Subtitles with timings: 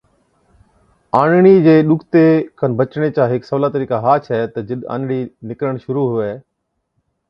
[1.19, 2.25] آنڙِي چي ڏُکتي
[2.57, 6.33] کن بَچڻي چا هيڪ سولا طرِيقا ها ڇَي تہ جِڏ آنڙِي نِڪرڻ شرُوع هُوَي۔